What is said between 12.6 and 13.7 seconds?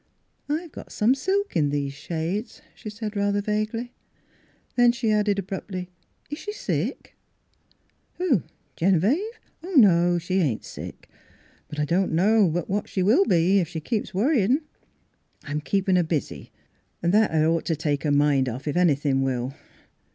what she will be, if